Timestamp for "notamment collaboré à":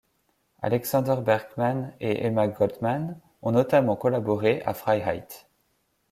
3.51-4.73